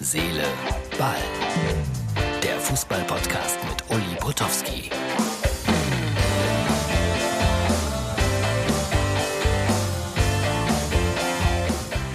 [0.00, 0.44] Seele,
[0.96, 1.16] Ball.
[2.40, 4.90] Der Fußball-Podcast mit Uli Potowski.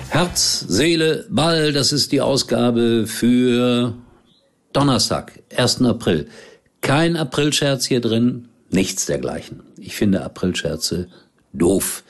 [0.07, 3.93] Herz, Seele, Ball, das ist die Ausgabe für
[4.71, 5.81] Donnerstag, 1.
[5.81, 6.29] April.
[6.79, 9.61] Kein Aprilscherz hier drin, nichts dergleichen.
[9.77, 11.09] Ich finde Aprilscherze
[11.51, 12.05] doof.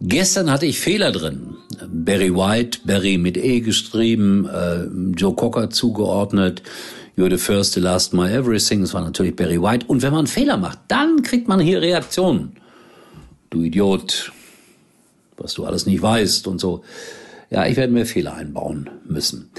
[0.00, 1.56] Gestern hatte ich Fehler drin.
[1.88, 4.84] Barry White, Barry mit E geschrieben, äh,
[5.16, 6.62] Joe Cocker zugeordnet,
[7.16, 8.82] You're the first, the last, my everything.
[8.82, 9.86] Das war natürlich Barry White.
[9.88, 12.52] Und wenn man einen Fehler macht, dann kriegt man hier Reaktionen.
[13.50, 14.30] Du Idiot,
[15.36, 16.84] was du alles nicht weißt und so.
[17.50, 19.50] Ja, ich werde mir Fehler einbauen müssen.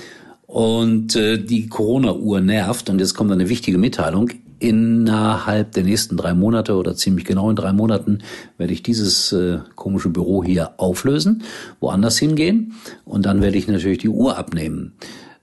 [0.48, 2.90] Und äh, die Corona-Uhr nervt.
[2.90, 4.30] Und jetzt kommt eine wichtige Mitteilung
[4.60, 8.20] innerhalb der nächsten drei Monate oder ziemlich genau in drei Monaten
[8.58, 11.44] werde ich dieses äh, komische Büro hier auflösen,
[11.80, 12.74] woanders hingehen
[13.06, 14.94] und dann werde ich natürlich die Uhr abnehmen.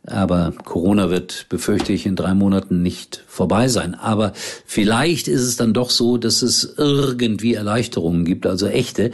[0.07, 3.97] Aber Corona wird, befürchte ich, in drei Monaten nicht vorbei sein.
[3.97, 4.33] Aber
[4.65, 9.11] vielleicht ist es dann doch so, dass es irgendwie Erleichterungen gibt, also echte.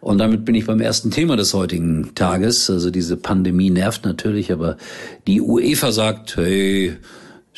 [0.00, 2.68] Und damit bin ich beim ersten Thema des heutigen Tages.
[2.68, 4.76] Also diese Pandemie nervt natürlich, aber
[5.26, 6.96] die UEFA sagt, hey,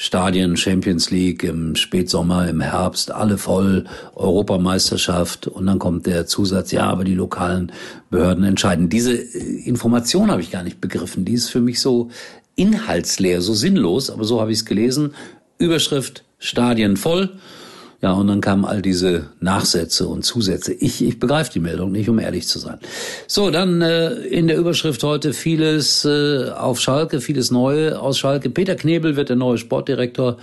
[0.01, 6.71] Stadien, Champions League im Spätsommer, im Herbst, alle voll, Europameisterschaft und dann kommt der Zusatz,
[6.71, 7.73] ja, aber die lokalen
[8.09, 8.89] Behörden entscheiden.
[8.89, 11.25] Diese äh, Information habe ich gar nicht begriffen.
[11.25, 12.11] Die ist für mich so
[12.55, 15.15] inhaltsleer, so sinnlos, aber so habe ich es gelesen.
[15.59, 17.31] Überschrift Stadien voll.
[18.01, 20.73] Ja, und dann kamen all diese Nachsätze und Zusätze.
[20.73, 22.79] Ich, ich begreife die Meldung nicht, um ehrlich zu sein.
[23.27, 28.51] So, dann äh, in der Überschrift heute vieles äh, auf Schalke, vieles Neue aus Schalke.
[28.51, 30.37] Peter Knebel wird der neue Sportdirektor.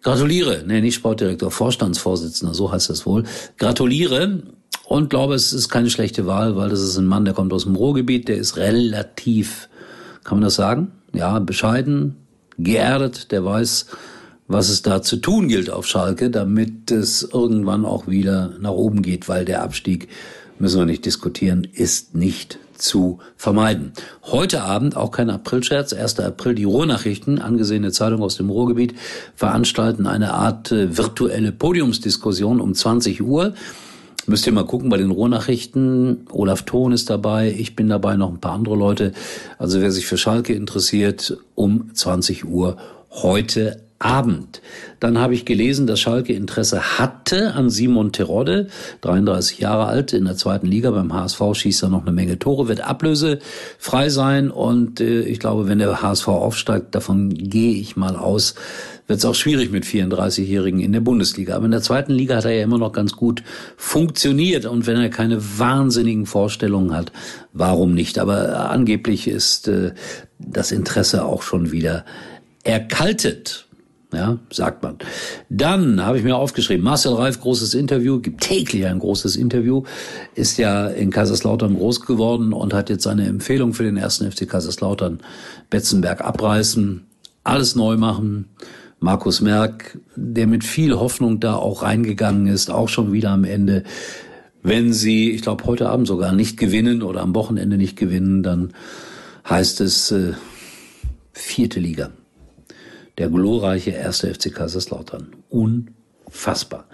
[0.00, 3.24] Gratuliere, nee, nicht Sportdirektor, Vorstandsvorsitzender, so heißt das wohl.
[3.58, 4.42] Gratuliere
[4.86, 7.64] und glaube, es ist keine schlechte Wahl, weil das ist ein Mann, der kommt aus
[7.64, 9.68] dem Ruhrgebiet, der ist relativ,
[10.24, 10.92] kann man das sagen?
[11.12, 12.16] Ja, bescheiden,
[12.56, 13.86] geerdet, der weiß,
[14.48, 19.02] was es da zu tun gilt auf Schalke, damit es irgendwann auch wieder nach oben
[19.02, 20.08] geht, weil der Abstieg,
[20.58, 23.92] müssen wir nicht diskutieren, ist nicht zu vermeiden.
[24.22, 26.20] Heute Abend, auch kein Aprilscherz, 1.
[26.20, 28.94] April, die Ruhrnachrichten, angesehene Zeitung aus dem Ruhrgebiet,
[29.34, 33.54] veranstalten eine Art äh, virtuelle Podiumsdiskussion um 20 Uhr.
[34.26, 36.26] Müsst ihr mal gucken bei den Ruhrnachrichten.
[36.32, 39.12] Olaf Thon ist dabei, ich bin dabei, noch ein paar andere Leute.
[39.58, 42.76] Also wer sich für Schalke interessiert, um 20 Uhr
[43.10, 44.60] heute Abend.
[45.00, 48.68] Dann habe ich gelesen, dass Schalke Interesse hatte an Simon Terodde,
[49.00, 52.68] 33 Jahre alt, in der zweiten Liga beim HSV schießt er noch eine Menge Tore,
[52.68, 58.16] wird ablösefrei sein und äh, ich glaube, wenn der HSV aufsteigt, davon gehe ich mal
[58.16, 58.54] aus,
[59.06, 61.56] wird es auch schwierig mit 34-Jährigen in der Bundesliga.
[61.56, 63.42] Aber in der zweiten Liga hat er ja immer noch ganz gut
[63.76, 67.12] funktioniert und wenn er keine wahnsinnigen Vorstellungen hat,
[67.52, 68.18] warum nicht?
[68.18, 69.92] Aber angeblich ist äh,
[70.38, 72.04] das Interesse auch schon wieder
[72.64, 73.65] erkaltet
[74.12, 74.98] ja, sagt man.
[75.48, 79.82] Dann habe ich mir aufgeschrieben, Marcel Reif, großes Interview, gibt täglich ein großes Interview,
[80.34, 84.48] ist ja in Kaiserslautern groß geworden und hat jetzt seine Empfehlung für den ersten FC
[84.48, 85.20] Kaiserslautern,
[85.70, 87.06] Betzenberg abreißen,
[87.44, 88.48] alles neu machen.
[88.98, 93.82] Markus Merck, der mit viel Hoffnung da auch reingegangen ist, auch schon wieder am Ende.
[94.62, 98.72] Wenn sie, ich glaube, heute Abend sogar nicht gewinnen oder am Wochenende nicht gewinnen, dann
[99.48, 100.32] heißt es äh,
[101.32, 102.10] vierte Liga
[103.18, 105.28] der glorreiche erste FC Kaiserslautern.
[105.48, 106.86] Unfassbar.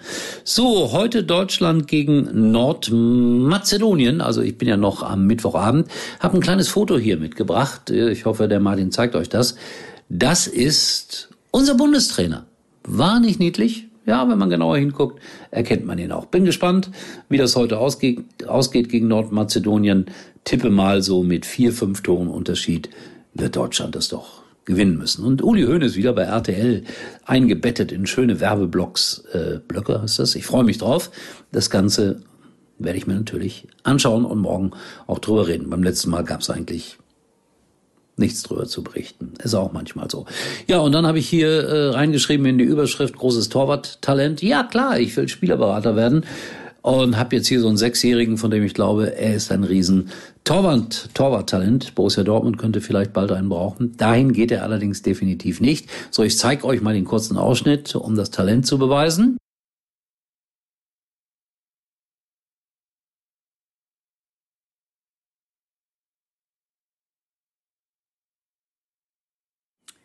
[0.45, 4.21] So, heute Deutschland gegen Nordmazedonien.
[4.21, 5.89] Also ich bin ja noch am Mittwochabend.
[6.21, 7.91] Habe ein kleines Foto hier mitgebracht.
[7.91, 9.57] Ich hoffe, der Martin zeigt euch das.
[10.09, 12.47] Das ist unser Bundestrainer.
[12.85, 13.89] War nicht niedlich?
[14.05, 15.21] Ja, wenn man genauer hinguckt,
[15.53, 16.27] erkennt man ihn auch.
[16.27, 16.91] Bin gespannt,
[17.29, 20.07] wie das heute ausgeht, ausgeht gegen Nordmazedonien.
[20.45, 22.91] Tippe mal so mit vier, fünf Toren Unterschied
[23.35, 25.25] wird Deutschland das doch gewinnen müssen.
[25.25, 26.85] Und Uli Hoeneß wieder bei RTL
[27.25, 30.35] eingebettet in schöne Werbeblocks, äh, Blöcke heißt das.
[30.35, 31.11] Ich freue mich drauf.
[31.51, 32.23] Das Ganze
[32.79, 34.73] werde ich mir natürlich anschauen und morgen
[35.07, 35.71] auch drüber reden.
[35.71, 36.99] Beim letzten Mal gab es eigentlich
[38.17, 39.33] nichts drüber zu berichten.
[39.43, 40.27] Ist auch manchmal so.
[40.67, 44.43] Ja, und dann habe ich hier äh, reingeschrieben in die Überschrift großes Torwarttalent.
[44.43, 46.25] Ja, klar, ich will Spielerberater werden
[46.83, 50.11] und habe jetzt hier so einen Sechsjährigen, von dem ich glaube, er ist ein riesen
[50.45, 51.95] Torwart, Torwarttalent.
[51.95, 53.97] Borussia Dortmund könnte vielleicht bald einen brauchen.
[53.97, 55.89] Dahin geht er allerdings definitiv nicht.
[56.11, 59.39] So, ich zeige euch mal den kurzen Ausschnitt, um das Talent zu beweisen.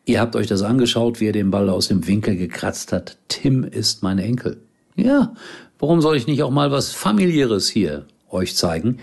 [0.04, 3.18] Ihr habt euch das angeschaut, wie er den Ball aus dem Winkel gekratzt hat.
[3.28, 4.67] Tim ist mein Enkel.
[4.98, 5.32] Ja,
[5.78, 8.98] warum soll ich nicht auch mal was familiäres hier euch zeigen?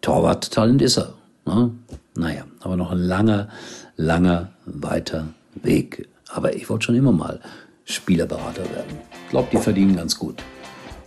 [0.00, 1.14] Torwarttalent ist er.
[1.46, 1.70] Ne?
[2.16, 3.48] Naja, aber noch ein langer
[3.96, 5.28] langer, weiter
[5.62, 6.08] Weg.
[6.28, 7.40] Aber ich wollte schon immer mal
[7.84, 8.98] Spielerberater werden.
[9.24, 10.42] Ich glaube, die verdienen ganz gut.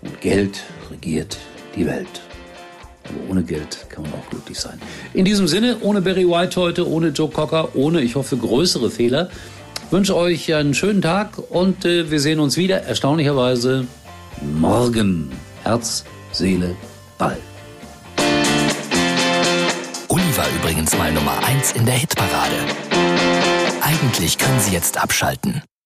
[0.02, 1.38] Und Geld regiert
[1.76, 2.22] die Welt.
[3.04, 4.80] Aber ohne Geld kann man auch glücklich sein.
[5.14, 9.30] In diesem Sinne, ohne Barry White heute, ohne Joe Cocker, ohne, ich hoffe, größere Fehler,
[9.92, 13.88] wünsche euch einen schönen Tag und äh, wir sehen uns wieder, erstaunlicherweise,
[14.42, 15.32] morgen.
[15.64, 16.76] Herz, Seele,
[17.18, 17.38] Ball.
[20.08, 22.56] Uli war übrigens mal Nummer 1 in der Hitparade.
[23.82, 25.62] Eigentlich können Sie jetzt abschalten.